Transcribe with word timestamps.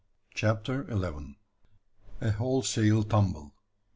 CHAPTER 0.33 0.89
ELEVEN. 0.89 1.35
A 2.21 2.31
WHOLESALE 2.31 3.03
TUMBLE. 3.03 3.53